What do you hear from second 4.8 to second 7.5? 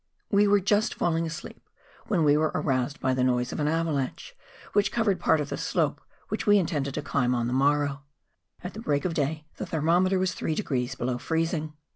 covered part of the slope which we intended to climb on